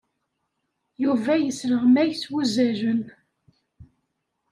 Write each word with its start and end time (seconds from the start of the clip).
Yuba 1.03 1.33
yesleɣmay 1.37 2.11
s 2.21 2.23
wuzzalen. 2.31 3.01